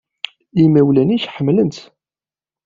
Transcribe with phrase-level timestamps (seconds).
[0.63, 1.79] Imawlan-nnek ḥemmlen-tt.